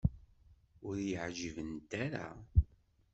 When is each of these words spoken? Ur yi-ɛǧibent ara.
Ur 0.87 0.95
yi-ɛǧibent 1.05 1.91
ara. 2.05 2.27